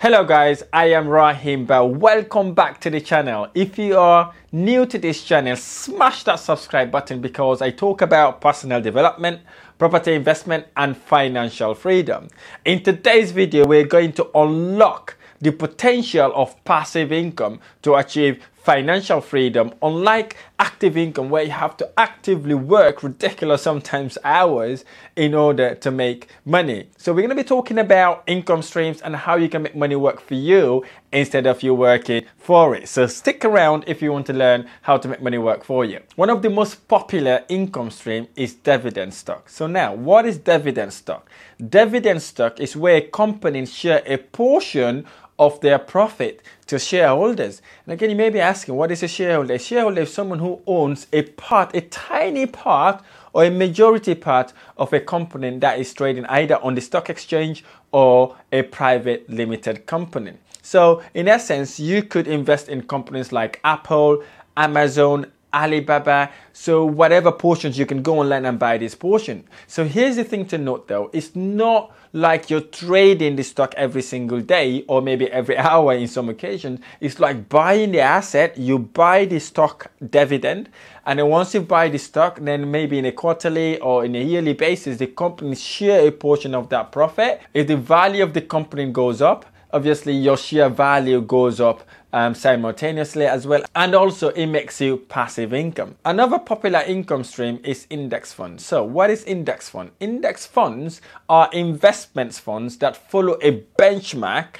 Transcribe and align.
Hello 0.00 0.22
guys, 0.22 0.62
I 0.72 0.92
am 0.92 1.08
Rahim 1.08 1.64
Bah. 1.64 1.82
Welcome 1.82 2.54
back 2.54 2.80
to 2.82 2.88
the 2.88 3.00
channel. 3.00 3.48
If 3.52 3.76
you 3.80 3.98
are 3.98 4.32
new 4.52 4.86
to 4.86 4.96
this 4.96 5.24
channel, 5.24 5.56
smash 5.56 6.22
that 6.22 6.36
subscribe 6.36 6.92
button 6.92 7.20
because 7.20 7.60
I 7.60 7.72
talk 7.72 8.00
about 8.00 8.40
personal 8.40 8.80
development, 8.80 9.40
property 9.76 10.14
investment 10.14 10.68
and 10.76 10.96
financial 10.96 11.74
freedom. 11.74 12.28
In 12.64 12.84
today's 12.84 13.32
video, 13.32 13.66
we're 13.66 13.88
going 13.88 14.12
to 14.12 14.30
unlock 14.36 15.16
the 15.40 15.50
potential 15.50 16.30
of 16.32 16.64
passive 16.64 17.10
income 17.10 17.58
to 17.82 17.96
achieve 17.96 18.46
financial 18.68 19.22
freedom, 19.22 19.72
unlike 19.80 20.36
active 20.58 20.94
income 20.94 21.30
where 21.30 21.42
you 21.42 21.50
have 21.50 21.74
to 21.74 21.88
actively 21.96 22.54
work 22.54 23.02
ridiculous 23.02 23.62
sometimes 23.62 24.18
hours 24.24 24.84
in 25.16 25.32
order 25.32 25.74
to 25.74 25.90
make 25.90 26.28
money. 26.44 26.86
So 26.98 27.14
we're 27.14 27.22
going 27.22 27.30
to 27.30 27.42
be 27.42 27.48
talking 27.48 27.78
about 27.78 28.24
income 28.26 28.60
streams 28.60 29.00
and 29.00 29.16
how 29.16 29.36
you 29.36 29.48
can 29.48 29.62
make 29.62 29.74
money 29.74 29.96
work 29.96 30.20
for 30.20 30.34
you 30.34 30.84
instead 31.12 31.46
of 31.46 31.62
you 31.62 31.72
working 31.72 32.26
for 32.36 32.74
it. 32.74 32.90
So 32.90 33.06
stick 33.06 33.42
around 33.42 33.84
if 33.86 34.02
you 34.02 34.12
want 34.12 34.26
to 34.26 34.34
learn 34.34 34.68
how 34.82 34.98
to 34.98 35.08
make 35.08 35.22
money 35.22 35.38
work 35.38 35.64
for 35.64 35.86
you. 35.86 36.00
One 36.16 36.28
of 36.28 36.42
the 36.42 36.50
most 36.50 36.88
popular 36.88 37.44
income 37.48 37.90
stream 37.90 38.28
is 38.36 38.52
dividend 38.52 39.14
stock. 39.14 39.48
So 39.48 39.66
now, 39.66 39.94
what 39.94 40.26
is 40.26 40.36
dividend 40.36 40.92
stock? 40.92 41.30
Dividend 41.70 42.20
stock 42.20 42.60
is 42.60 42.76
where 42.76 43.00
companies 43.00 43.72
share 43.72 44.02
a 44.04 44.18
portion 44.18 45.06
of 45.38 45.60
their 45.60 45.78
profit 45.78 46.42
to 46.68 46.78
shareholders. 46.78 47.60
And 47.84 47.94
again, 47.94 48.10
you 48.10 48.16
may 48.16 48.30
be 48.30 48.40
asking, 48.40 48.76
what 48.76 48.90
is 48.90 49.02
a 49.02 49.08
shareholder? 49.08 49.54
A 49.54 49.58
shareholder 49.58 50.02
is 50.02 50.12
someone 50.12 50.38
who 50.38 50.60
owns 50.66 51.06
a 51.12 51.22
part, 51.22 51.74
a 51.74 51.80
tiny 51.80 52.46
part, 52.46 53.02
or 53.32 53.44
a 53.44 53.50
majority 53.50 54.14
part 54.14 54.52
of 54.76 54.92
a 54.92 55.00
company 55.00 55.58
that 55.58 55.78
is 55.78 55.92
trading 55.92 56.24
either 56.26 56.56
on 56.62 56.74
the 56.74 56.80
stock 56.80 57.10
exchange 57.10 57.64
or 57.92 58.36
a 58.52 58.62
private 58.62 59.28
limited 59.28 59.86
company. 59.86 60.32
So, 60.62 61.02
in 61.14 61.28
essence, 61.28 61.80
you 61.80 62.02
could 62.02 62.28
invest 62.28 62.68
in 62.68 62.82
companies 62.82 63.32
like 63.32 63.60
Apple, 63.64 64.22
Amazon, 64.56 65.32
Alibaba. 65.52 66.30
So 66.52 66.84
whatever 66.84 67.32
portions 67.32 67.78
you 67.78 67.86
can 67.86 68.02
go 68.02 68.20
online 68.20 68.44
and 68.44 68.58
buy 68.58 68.78
this 68.78 68.94
portion. 68.94 69.44
So 69.66 69.84
here's 69.84 70.16
the 70.16 70.24
thing 70.24 70.46
to 70.46 70.58
note 70.58 70.88
though. 70.88 71.10
It's 71.12 71.34
not 71.34 71.94
like 72.12 72.48
you're 72.50 72.60
trading 72.60 73.36
the 73.36 73.44
stock 73.44 73.74
every 73.76 74.02
single 74.02 74.40
day 74.40 74.84
or 74.88 75.02
maybe 75.02 75.30
every 75.30 75.56
hour 75.68 75.92
in 75.94 76.08
some 76.08 76.28
occasions. 76.28 76.80
It's 77.00 77.20
like 77.20 77.48
buying 77.48 77.92
the 77.92 78.00
asset. 78.00 78.56
You 78.56 78.78
buy 78.78 79.24
the 79.24 79.38
stock 79.38 79.90
dividend. 80.10 80.68
And 81.06 81.18
then 81.18 81.28
once 81.28 81.54
you 81.54 81.60
buy 81.60 81.88
the 81.88 81.98
stock, 81.98 82.38
then 82.40 82.70
maybe 82.70 82.98
in 82.98 83.06
a 83.06 83.12
quarterly 83.12 83.78
or 83.80 84.04
in 84.04 84.14
a 84.14 84.22
yearly 84.22 84.52
basis, 84.52 84.98
the 84.98 85.06
company 85.06 85.54
share 85.56 86.06
a 86.06 86.12
portion 86.12 86.54
of 86.54 86.68
that 86.68 86.92
profit. 86.92 87.40
If 87.54 87.66
the 87.66 87.76
value 87.76 88.22
of 88.22 88.34
the 88.34 88.42
company 88.42 88.90
goes 88.90 89.22
up, 89.22 89.46
obviously 89.72 90.14
your 90.14 90.36
share 90.36 90.68
value 90.68 91.20
goes 91.20 91.60
up 91.60 91.82
um, 92.12 92.34
simultaneously 92.34 93.26
as 93.26 93.46
well 93.46 93.62
and 93.74 93.94
also 93.94 94.30
it 94.30 94.46
makes 94.46 94.80
you 94.80 94.96
passive 94.96 95.52
income. 95.52 95.96
Another 96.04 96.38
popular 96.38 96.80
income 96.80 97.24
stream 97.24 97.60
is 97.64 97.86
index 97.90 98.32
funds. 98.32 98.64
So 98.64 98.82
what 98.82 99.10
is 99.10 99.24
index 99.24 99.68
fund? 99.68 99.90
Index 100.00 100.46
funds 100.46 101.00
are 101.28 101.50
investments 101.52 102.38
funds 102.38 102.78
that 102.78 102.96
follow 102.96 103.38
a 103.42 103.62
benchmark 103.78 104.56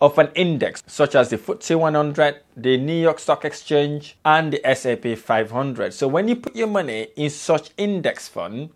of 0.00 0.16
an 0.18 0.28
index 0.34 0.82
such 0.86 1.14
as 1.14 1.30
the 1.30 1.38
FTSE 1.38 1.78
100, 1.78 2.40
the 2.56 2.76
New 2.76 3.00
York 3.00 3.18
Stock 3.18 3.44
Exchange, 3.44 4.16
and 4.24 4.52
the 4.52 4.66
S&P 4.66 5.14
500. 5.16 5.92
So 5.92 6.06
when 6.06 6.28
you 6.28 6.36
put 6.36 6.54
your 6.54 6.68
money 6.68 7.08
in 7.16 7.30
such 7.30 7.70
index 7.76 8.28
fund, 8.28 8.70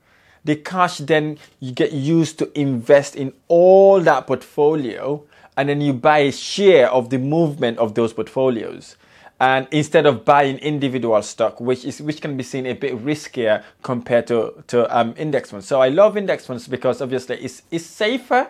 the 0.44 0.56
cash 0.56 0.98
then 0.98 1.38
you 1.60 1.72
get 1.72 1.92
used 1.92 2.38
to 2.38 2.58
invest 2.58 3.16
in 3.16 3.32
all 3.48 4.00
that 4.00 4.26
portfolio 4.26 5.22
and 5.56 5.68
then 5.68 5.80
you 5.80 5.92
buy 5.92 6.18
a 6.18 6.32
share 6.32 6.90
of 6.90 7.10
the 7.10 7.18
movement 7.18 7.78
of 7.78 7.94
those 7.94 8.12
portfolios 8.12 8.96
and 9.42 9.66
instead 9.72 10.06
of 10.06 10.24
buying 10.24 10.56
individual 10.58 11.20
stock, 11.20 11.60
which 11.60 11.84
is 11.84 12.00
which 12.00 12.20
can 12.20 12.36
be 12.36 12.44
seen 12.44 12.64
a 12.64 12.74
bit 12.74 12.96
riskier 13.04 13.64
compared 13.82 14.24
to 14.28 14.62
to 14.68 14.96
um, 14.96 15.14
index 15.18 15.50
funds. 15.50 15.66
So 15.66 15.80
I 15.82 15.88
love 15.88 16.16
index 16.16 16.46
funds 16.46 16.68
because 16.68 17.02
obviously 17.02 17.38
it's 17.42 17.62
it's 17.72 17.84
safer, 17.84 18.46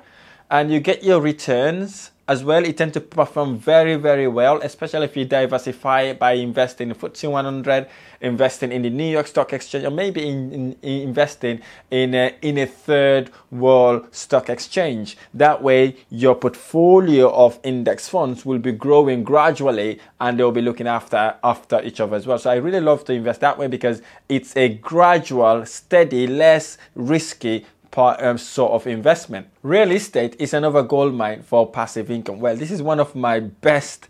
and 0.51 0.71
you 0.71 0.81
get 0.81 1.03
your 1.03 1.23
returns 1.23 2.11
as 2.32 2.43
well. 2.43 2.65
It 2.65 2.78
tends 2.78 2.94
to 2.94 3.00
perform 3.00 3.59
very, 3.59 3.97
very 3.97 4.26
well, 4.26 4.56
especially 4.62 5.04
if 5.04 5.16
you 5.19 5.26
diversify 5.26 6.15
by 6.15 6.32
investing 6.32 6.88
in 6.88 6.97
FTSE 6.97 7.31
100, 7.31 7.87
investing 8.22 8.72
in 8.72 8.81
the 8.81 8.88
New 8.91 9.10
York 9.16 9.26
Stock 9.26 9.53
Exchange, 9.53 9.84
or 9.84 9.91
maybe 9.91 10.26
in, 10.26 10.50
in, 10.53 10.76
in 10.81 11.03
investing 11.09 11.60
in 11.91 12.15
a, 12.15 12.34
in 12.41 12.56
a 12.56 12.66
third 12.66 13.31
world 13.50 14.09
stock 14.15 14.48
exchange. 14.48 15.19
That 15.34 15.62
way, 15.62 15.97
your 16.09 16.34
portfolio 16.34 17.31
of 17.31 17.60
index 17.62 18.09
funds 18.09 18.47
will 18.47 18.59
be 18.59 18.72
growing 18.72 19.25
gradually, 19.25 20.00
and 20.19 20.38
they'll 20.38 20.53
be 20.53 20.62
looking 20.62 20.87
after 20.87 21.37
after 21.44 21.82
each 21.82 22.00
other 22.00 22.16
as 22.16 22.26
well. 22.26 22.38
So 22.38 22.50
I 22.50 22.54
really 22.54 22.81
love 22.81 23.04
to 23.04 23.12
invest 23.12 23.43
that 23.43 23.59
way 23.59 23.66
because 23.66 24.00
it's 24.31 24.56
a 24.56 24.70
gradual, 24.70 25.66
steady, 25.66 26.26
less 26.26 26.78
risky 26.94 27.66
part, 27.93 28.21
um, 28.21 28.37
sort 28.39 28.73
of 28.73 28.89
investment. 28.89 29.47
Real 29.63 29.93
estate 29.93 30.35
is 30.41 30.53
another 30.53 30.83
gold 30.83 31.15
mine 31.15 31.43
for 31.43 31.71
passive 31.71 32.11
income. 32.11 32.41
Well, 32.41 32.57
this 32.57 32.73
is 32.73 32.83
one 32.83 32.99
of 32.99 33.15
my 33.15 33.39
best 33.39 34.09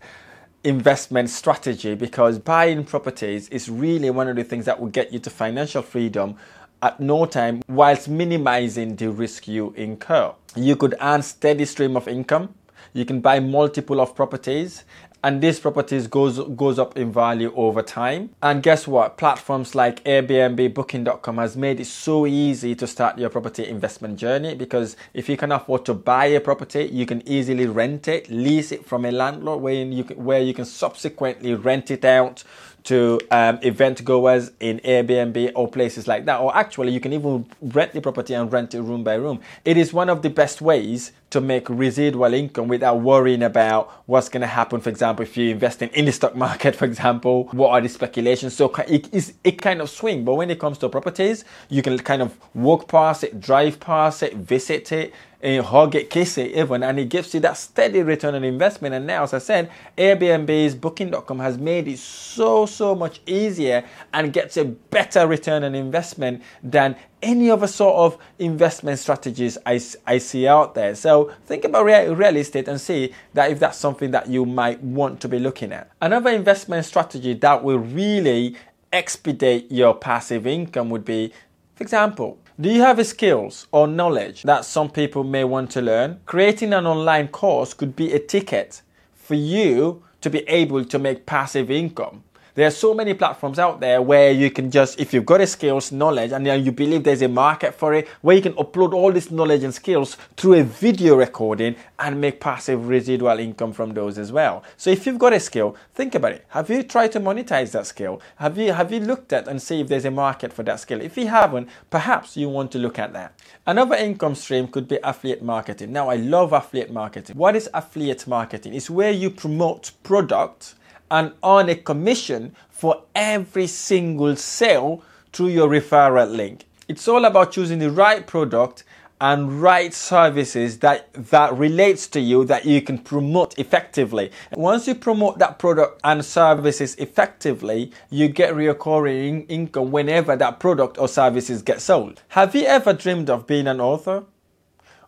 investment 0.63 1.29
strategy 1.29 1.93
because 1.93 2.39
buying 2.39 2.85
properties 2.85 3.49
is 3.49 3.69
really 3.69 4.09
one 4.09 4.27
of 4.27 4.35
the 4.37 4.43
things 4.43 4.65
that 4.65 4.79
will 4.79 4.87
get 4.87 5.11
you 5.13 5.19
to 5.19 5.29
financial 5.29 5.83
freedom 5.83 6.35
at 6.81 6.99
no 6.99 7.25
time 7.25 7.61
whilst 7.67 8.07
minimizing 8.07 8.95
the 8.95 9.11
risk 9.11 9.47
you 9.47 9.73
incur. 9.77 10.33
You 10.55 10.75
could 10.75 10.95
earn 11.01 11.21
steady 11.21 11.65
stream 11.65 11.95
of 11.95 12.07
income. 12.07 12.55
You 12.93 13.05
can 13.05 13.21
buy 13.21 13.39
multiple 13.39 13.99
of 13.99 14.15
properties 14.15 14.85
and 15.23 15.41
these 15.41 15.59
properties 15.59 16.07
goes 16.07 16.39
goes 16.55 16.77
up 16.77 16.97
in 16.97 17.11
value 17.11 17.53
over 17.55 17.81
time. 17.81 18.31
And 18.41 18.61
guess 18.61 18.87
what? 18.87 19.17
Platforms 19.17 19.73
like 19.73 20.03
Airbnb, 20.03 20.73
Booking.com 20.73 21.37
has 21.37 21.55
made 21.55 21.79
it 21.79 21.85
so 21.85 22.27
easy 22.27 22.75
to 22.75 22.85
start 22.85 23.17
your 23.17 23.29
property 23.29 23.65
investment 23.67 24.17
journey 24.19 24.53
because 24.53 24.97
if 25.13 25.29
you 25.29 25.37
can 25.37 25.51
afford 25.51 25.85
to 25.85 25.93
buy 25.93 26.25
a 26.25 26.41
property, 26.41 26.83
you 26.91 27.05
can 27.05 27.27
easily 27.27 27.65
rent 27.67 28.07
it, 28.07 28.29
lease 28.29 28.71
it 28.71 28.85
from 28.85 29.05
a 29.05 29.11
landlord 29.11 29.61
where 29.61 29.73
you 29.73 30.03
can, 30.03 30.23
where 30.23 30.41
you 30.41 30.53
can 30.53 30.65
subsequently 30.65 31.55
rent 31.55 31.89
it 31.89 32.03
out 32.03 32.43
to 32.83 33.19
um, 33.31 33.59
event 33.61 34.03
goers 34.03 34.51
in 34.59 34.79
Airbnb 34.79 35.53
or 35.55 35.67
places 35.67 36.07
like 36.07 36.25
that. 36.25 36.39
Or 36.39 36.55
actually, 36.55 36.91
you 36.91 36.99
can 36.99 37.13
even 37.13 37.45
rent 37.61 37.93
the 37.93 38.01
property 38.01 38.33
and 38.33 38.51
rent 38.51 38.73
it 38.73 38.81
room 38.81 39.03
by 39.03 39.15
room. 39.15 39.39
It 39.65 39.77
is 39.77 39.93
one 39.93 40.09
of 40.09 40.21
the 40.21 40.29
best 40.29 40.61
ways 40.61 41.11
to 41.33 41.41
make 41.41 41.69
residual 41.69 42.33
income 42.33 42.67
without 42.67 43.01
worrying 43.01 43.43
about 43.43 43.91
what's 44.05 44.29
going 44.29 44.41
to 44.41 44.47
happen. 44.47 44.79
For 44.79 44.89
example, 44.89 45.23
if 45.23 45.35
you're 45.35 45.51
investing 45.51 45.89
in 45.89 46.05
the 46.05 46.11
stock 46.11 46.35
market, 46.35 46.75
for 46.81 46.85
example, 46.85 47.49
what 47.51 47.69
are 47.69 47.81
the 47.81 47.89
speculations? 47.89 48.55
So 48.55 48.73
it 48.87 49.13
is 49.13 49.33
it 49.43 49.61
kind 49.61 49.81
of 49.81 49.89
swing. 49.89 50.23
But 50.23 50.35
when 50.35 50.49
it 50.49 50.59
comes 50.59 50.77
to 50.79 50.89
properties, 50.89 51.43
you 51.69 51.81
can 51.81 51.97
kind 51.99 52.21
of 52.21 52.37
walk 52.53 52.87
past 52.87 53.23
it, 53.23 53.39
drive 53.39 53.79
past 53.79 54.23
it, 54.23 54.35
visit 54.35 54.91
it 54.91 55.13
it, 55.43 56.09
kiss 56.09 56.37
it 56.37 56.51
even, 56.51 56.83
and 56.83 56.99
it 56.99 57.09
gives 57.09 57.33
you 57.33 57.39
that 57.41 57.57
steady 57.57 58.01
return 58.01 58.33
on 58.33 58.43
investment. 58.43 58.95
And 58.95 59.05
now, 59.05 59.23
as 59.23 59.33
I 59.33 59.39
said, 59.39 59.69
Airbnb's 59.97 60.75
Booking.com 60.75 61.39
has 61.39 61.57
made 61.57 61.87
it 61.87 61.99
so, 61.99 62.65
so 62.65 62.95
much 62.95 63.19
easier 63.25 63.83
and 64.13 64.31
gets 64.31 64.55
a 64.57 64.63
better 64.63 65.27
return 65.27 65.63
on 65.63 65.75
investment 65.75 66.41
than 66.63 66.95
any 67.21 67.51
other 67.51 67.67
sort 67.67 67.95
of 67.95 68.17
investment 68.39 68.99
strategies 68.99 69.57
I, 69.65 69.81
I 70.07 70.17
see 70.17 70.47
out 70.47 70.75
there. 70.75 70.95
So 70.95 71.33
think 71.45 71.65
about 71.65 71.85
real, 71.85 72.15
real 72.15 72.37
estate 72.37 72.67
and 72.67 72.79
see 72.79 73.13
that 73.33 73.51
if 73.51 73.59
that's 73.59 73.77
something 73.77 74.11
that 74.11 74.27
you 74.27 74.45
might 74.45 74.81
want 74.81 75.19
to 75.21 75.27
be 75.27 75.39
looking 75.39 75.73
at. 75.73 75.91
Another 76.01 76.29
investment 76.31 76.85
strategy 76.85 77.33
that 77.33 77.63
will 77.63 77.79
really 77.79 78.55
expedite 78.91 79.71
your 79.71 79.93
passive 79.93 80.45
income 80.47 80.89
would 80.89 81.03
be, 81.03 81.33
for 81.75 81.83
example, 81.83 82.37
do 82.59 82.69
you 82.69 82.81
have 82.81 83.03
skills 83.05 83.65
or 83.71 83.87
knowledge 83.87 84.43
that 84.43 84.63
some 84.63 84.87
people 84.87 85.23
may 85.23 85.43
want 85.43 85.71
to 85.71 85.81
learn? 85.81 86.19
Creating 86.27 86.71
an 86.71 86.85
online 86.85 87.27
course 87.27 87.73
could 87.73 87.95
be 87.95 88.13
a 88.13 88.19
ticket 88.19 88.83
for 89.15 89.33
you 89.33 90.03
to 90.21 90.29
be 90.29 90.47
able 90.47 90.85
to 90.85 90.99
make 90.99 91.25
passive 91.25 91.71
income. 91.71 92.23
There 92.55 92.67
are 92.67 92.71
so 92.71 92.93
many 92.93 93.15
platforms 93.15 93.57
out 93.57 93.79
there 93.79 93.99
where 93.99 94.31
you 94.31 94.51
can 94.51 94.69
just, 94.69 94.99
if 94.99 95.11
you've 95.11 95.25
got 95.25 95.41
a 95.41 95.47
skills, 95.47 95.91
knowledge, 95.91 96.31
and 96.31 96.45
you 96.63 96.71
believe 96.71 97.03
there's 97.03 97.23
a 97.23 97.27
market 97.27 97.73
for 97.73 97.95
it, 97.95 98.07
where 98.21 98.35
you 98.35 98.43
can 98.43 98.53
upload 98.53 98.93
all 98.93 99.11
this 99.11 99.31
knowledge 99.31 99.63
and 99.63 99.73
skills 99.73 100.17
through 100.37 100.53
a 100.53 100.63
video 100.63 101.15
recording 101.15 101.75
and 101.97 102.21
make 102.21 102.39
passive 102.39 102.87
residual 102.87 103.39
income 103.39 103.73
from 103.73 103.95
those 103.95 104.19
as 104.19 104.31
well. 104.31 104.63
So 104.77 104.91
if 104.91 105.07
you've 105.07 105.17
got 105.17 105.33
a 105.33 105.39
skill, 105.39 105.75
think 105.95 106.13
about 106.13 106.33
it. 106.33 106.45
Have 106.49 106.69
you 106.69 106.83
tried 106.83 107.11
to 107.13 107.19
monetize 107.19 107.71
that 107.71 107.87
skill? 107.87 108.21
Have 108.35 108.55
you 108.55 108.71
have 108.71 108.91
you 108.91 108.99
looked 108.99 109.33
at 109.33 109.47
and 109.47 109.59
see 109.59 109.81
if 109.81 109.87
there's 109.87 110.05
a 110.05 110.11
market 110.11 110.53
for 110.53 110.61
that 110.61 110.79
skill? 110.79 111.01
If 111.01 111.17
you 111.17 111.29
haven't, 111.29 111.69
perhaps 111.89 112.37
you 112.37 112.49
want 112.49 112.71
to 112.73 112.77
look 112.77 112.99
at 112.99 113.13
that. 113.13 113.33
Another 113.65 113.95
income 113.95 114.35
stream 114.35 114.67
could 114.67 114.87
be 114.87 114.99
affiliate 115.03 115.41
marketing. 115.41 115.91
Now 115.91 116.07
I 116.07 116.17
love 116.17 116.53
affiliate 116.53 116.93
marketing. 116.93 117.35
What 117.35 117.55
is 117.55 117.67
affiliate 117.73 118.27
marketing? 118.27 118.75
It's 118.75 118.91
where 118.91 119.11
you 119.11 119.31
promote 119.31 119.89
products 120.03 120.75
and 121.13 121.31
earn 121.45 121.69
a 121.69 121.75
commission 121.75 122.55
for 122.71 123.03
every 123.13 123.67
single 123.67 124.35
sale 124.35 125.03
through 125.31 125.49
your 125.49 125.69
referral 125.69 126.35
link. 126.35 126.65
It's 126.87 127.07
all 127.07 127.23
about 127.23 127.51
choosing 127.51 127.77
the 127.77 127.91
right 127.91 128.25
product 128.25 128.83
and 129.21 129.61
right 129.61 129.93
services 129.93 130.79
that 130.79 131.13
that 131.13 131.55
relates 131.55 132.07
to 132.07 132.19
you 132.19 132.43
that 132.45 132.65
you 132.65 132.81
can 132.81 132.97
promote 132.97 133.57
effectively. 133.59 134.31
Once 134.53 134.87
you 134.87 134.95
promote 134.95 135.37
that 135.37 135.59
product 135.59 136.01
and 136.03 136.25
services 136.25 136.95
effectively, 136.95 137.91
you 138.09 138.27
get 138.27 138.55
recurring 138.55 139.43
income 139.43 139.91
whenever 139.91 140.35
that 140.35 140.59
product 140.59 140.97
or 140.97 141.07
services 141.07 141.61
get 141.61 141.79
sold. 141.79 142.23
Have 142.29 142.55
you 142.55 142.63
ever 142.63 142.91
dreamed 142.91 143.29
of 143.29 143.45
being 143.45 143.67
an 143.67 143.79
author? 143.79 144.23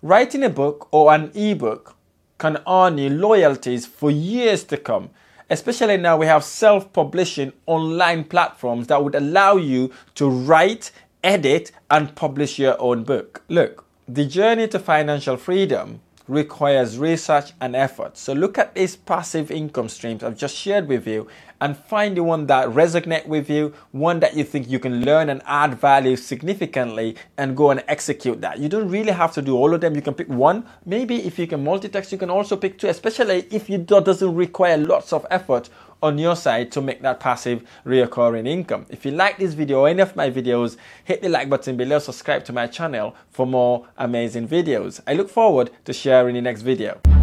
Writing 0.03 0.43
a 0.43 0.49
book 0.49 0.87
or 0.91 1.11
an 1.11 1.31
ebook 1.33 1.95
can 2.37 2.61
earn 2.67 2.99
you 2.99 3.09
loyalties 3.09 3.87
for 3.87 4.11
years 4.11 4.63
to 4.65 4.77
come 4.77 5.09
especially 5.49 5.97
now 5.97 6.17
we 6.17 6.25
have 6.25 6.43
self 6.43 6.91
publishing 6.93 7.53
online 7.65 8.23
platforms 8.23 8.87
that 8.87 9.03
would 9.03 9.15
allow 9.15 9.55
you 9.55 9.91
to 10.15 10.29
write, 10.29 10.91
edit, 11.23 11.71
and 11.89 12.15
publish 12.15 12.59
your 12.59 12.79
own 12.81 13.03
book. 13.03 13.43
Look, 13.49 13.85
the 14.07 14.25
journey 14.25 14.67
to 14.69 14.79
financial 14.79 15.37
freedom 15.37 16.01
requires 16.27 16.97
research 16.97 17.53
and 17.61 17.75
effort. 17.75 18.17
So 18.17 18.33
look 18.33 18.57
at 18.57 18.73
these 18.73 18.95
passive 18.95 19.51
income 19.51 19.89
streams 19.89 20.23
I've 20.23 20.37
just 20.37 20.55
shared 20.55 20.87
with 20.87 21.07
you 21.07 21.27
and 21.61 21.77
find 21.77 22.17
the 22.17 22.23
one 22.23 22.47
that 22.47 22.67
resonate 22.69 23.25
with 23.27 23.49
you, 23.49 23.73
one 23.91 24.19
that 24.19 24.35
you 24.35 24.43
think 24.43 24.69
you 24.69 24.79
can 24.79 25.05
learn 25.05 25.29
and 25.29 25.41
add 25.45 25.79
value 25.79 26.15
significantly 26.15 27.15
and 27.37 27.55
go 27.55 27.71
and 27.71 27.83
execute 27.87 28.41
that. 28.41 28.59
You 28.59 28.67
don't 28.67 28.89
really 28.89 29.11
have 29.11 29.33
to 29.33 29.41
do 29.41 29.55
all 29.55 29.73
of 29.73 29.81
them. 29.81 29.95
You 29.95 30.01
can 30.01 30.13
pick 30.13 30.27
one. 30.27 30.65
Maybe 30.85 31.25
if 31.25 31.39
you 31.39 31.47
can 31.47 31.63
multitask, 31.63 32.11
you 32.11 32.17
can 32.17 32.29
also 32.29 32.57
pick 32.57 32.77
two, 32.77 32.87
especially 32.87 33.47
if 33.51 33.69
you 33.69 33.77
do, 33.77 34.01
doesn't 34.01 34.35
require 34.35 34.77
lots 34.77 35.13
of 35.13 35.25
effort 35.29 35.69
on 36.05 36.19
your 36.19 36.35
side 36.35 36.71
to 36.71 36.81
make 36.81 37.01
that 37.01 37.19
passive 37.19 37.67
recurring 37.83 38.45
income. 38.45 38.85
If 38.89 39.05
you 39.05 39.11
like 39.11 39.39
this 39.39 39.55
video 39.55 39.81
or 39.81 39.89
any 39.89 40.01
of 40.01 40.15
my 40.15 40.29
videos, 40.29 40.77
hit 41.03 41.21
the 41.21 41.29
like 41.29 41.49
button 41.49 41.75
below, 41.75 41.99
subscribe 41.99 42.45
to 42.45 42.53
my 42.53 42.67
channel 42.67 43.15
for 43.31 43.47
more 43.47 43.87
amazing 43.97 44.47
videos. 44.47 45.01
I 45.07 45.13
look 45.13 45.29
forward 45.29 45.71
to 45.85 45.93
sharing 45.93 46.35
the 46.35 46.41
next 46.41 46.61
video. 46.61 47.14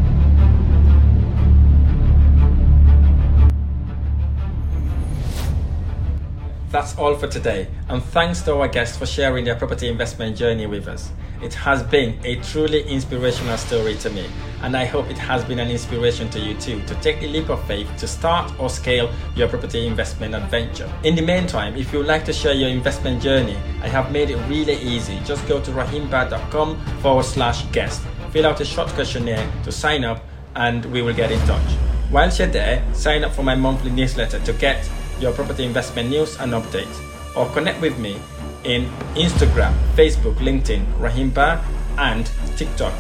That's 6.73 6.97
all 6.97 7.15
for 7.17 7.27
today, 7.27 7.69
and 7.91 8.03
thanks 8.03 8.41
to 8.43 8.57
our 8.57 8.67
guests 8.67 8.97
for 8.97 9.05
sharing 9.05 9.45
their 9.45 9.57
property 9.57 9.89
investment 9.89 10.39
journey 10.39 10.65
with 10.67 10.89
us. 10.89 11.13
It 11.43 11.53
has 11.53 11.83
been 11.83 12.19
a 12.25 12.37
truly 12.37 12.83
inspirational 12.85 13.59
story 13.59 13.95
to 13.97 14.09
me, 14.09 14.27
and 14.63 14.75
I 14.75 14.87
hope 14.87 15.11
it 15.11 15.19
has 15.19 15.45
been 15.45 15.59
an 15.59 15.71
inspiration 15.71 16.31
to 16.31 16.41
you 16.41 16.55
too 16.55 16.81
to 16.87 16.95
take 17.03 17.21
the 17.21 17.29
leap 17.29 17.51
of 17.51 17.63
faith 17.67 17.95
to 17.99 18.09
start 18.09 18.59
or 18.59 18.71
scale 18.71 19.11
your 19.37 19.49
property 19.49 19.87
investment 19.87 20.35
adventure. 20.35 20.91
In 21.05 21.15
the 21.15 21.21
meantime, 21.21 21.77
if 21.77 21.93
you 21.93 21.99
would 21.99 22.09
like 22.09 22.25
to 22.25 22.33
share 22.33 22.55
your 22.55 22.71
investment 22.71 23.21
journey, 23.21 23.59
I 23.83 23.89
have 23.89 24.11
made 24.11 24.31
it 24.31 24.39
really 24.49 24.81
easy. 24.81 25.21
Just 25.27 25.47
go 25.47 25.61
to 25.61 25.71
rahimba.com 25.73 26.81
forward 27.03 27.27
slash 27.27 27.67
guest, 27.67 28.01
fill 28.31 28.47
out 28.47 28.63
a 28.63 28.65
short 28.65 28.89
questionnaire 28.89 29.47
to 29.65 29.71
sign 29.71 30.05
up, 30.05 30.25
and 30.57 30.87
we 30.87 31.03
will 31.03 31.15
get 31.15 31.31
in 31.31 31.41
touch. 31.41 31.77
Whilst 32.11 32.39
you're 32.39 32.49
there, 32.49 32.83
sign 32.95 33.25
up 33.25 33.33
for 33.33 33.43
my 33.43 33.57
monthly 33.57 33.91
newsletter 33.91 34.39
to 34.41 34.53
get 34.55 34.89
your 35.21 35.33
property 35.33 35.65
investment 35.65 36.11
news 36.11 36.39
and 36.41 36.53
updates, 36.53 37.01
or 37.37 37.49
connect 37.53 37.81
with 37.81 37.99
me 37.99 38.19
in 38.65 38.87
Instagram, 39.15 39.75
Facebook, 39.95 40.37
LinkedIn, 40.37 40.85
Rahimba, 40.99 41.63
and 41.99 42.31
TikTok, 42.57 42.93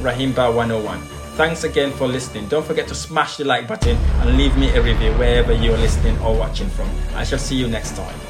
Rahimba101. 0.00 0.98
Thanks 1.38 1.64
again 1.64 1.92
for 1.92 2.08
listening. 2.08 2.48
Don't 2.48 2.66
forget 2.66 2.88
to 2.88 2.94
smash 2.94 3.36
the 3.36 3.44
like 3.44 3.68
button 3.68 3.96
and 3.96 4.36
leave 4.36 4.56
me 4.56 4.70
a 4.70 4.82
review 4.82 5.12
wherever 5.12 5.52
you're 5.52 5.78
listening 5.78 6.18
or 6.18 6.36
watching 6.36 6.68
from. 6.68 6.90
I 7.14 7.24
shall 7.24 7.38
see 7.38 7.54
you 7.54 7.68
next 7.68 7.96
time. 7.96 8.27